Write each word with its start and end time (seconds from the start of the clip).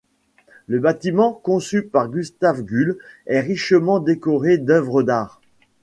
Le 0.65 0.79
bâtiment, 0.79 1.31
conçu 1.43 1.83
par 1.83 2.09
Gustav 2.09 2.63
Gull, 2.63 2.97
est 3.27 3.39
richement 3.39 3.99
décoré 3.99 4.57
d'œuvres 4.57 5.03
d'art. 5.03 5.39